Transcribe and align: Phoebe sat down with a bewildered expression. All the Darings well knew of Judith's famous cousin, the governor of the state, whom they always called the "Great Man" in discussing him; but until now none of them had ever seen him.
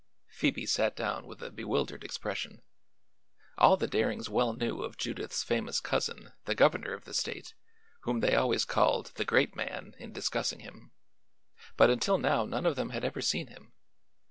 Phoebe 0.31 0.65
sat 0.65 0.95
down 0.95 1.27
with 1.27 1.43
a 1.43 1.51
bewildered 1.51 2.03
expression. 2.03 2.63
All 3.59 3.77
the 3.77 3.85
Darings 3.85 4.29
well 4.31 4.53
knew 4.53 4.81
of 4.81 4.97
Judith's 4.97 5.43
famous 5.43 5.79
cousin, 5.79 6.33
the 6.45 6.55
governor 6.55 6.95
of 6.95 7.05
the 7.05 7.13
state, 7.13 7.53
whom 8.01 8.21
they 8.21 8.33
always 8.33 8.65
called 8.65 9.11
the 9.13 9.25
"Great 9.25 9.55
Man" 9.55 9.93
in 9.99 10.11
discussing 10.11 10.61
him; 10.61 10.91
but 11.77 11.91
until 11.91 12.17
now 12.17 12.45
none 12.45 12.65
of 12.65 12.75
them 12.75 12.89
had 12.89 13.05
ever 13.05 13.21
seen 13.21 13.45
him. 13.45 13.73